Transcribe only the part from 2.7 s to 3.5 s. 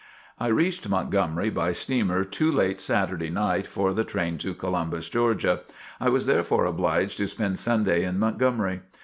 Saturday